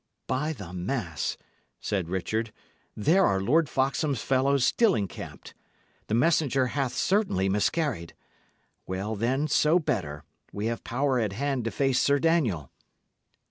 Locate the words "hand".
11.33-11.65